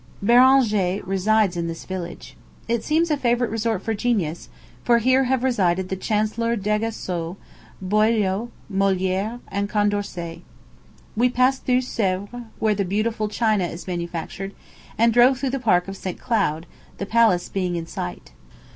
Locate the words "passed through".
11.29-11.81